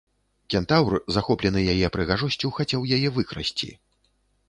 [0.53, 3.75] Кентаўр, захоплены яе прыгажосцю, хацеў яе выкрасці.